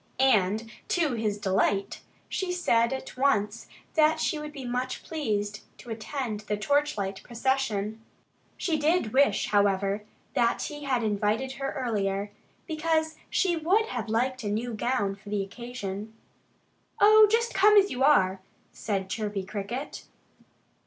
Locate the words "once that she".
3.15-4.39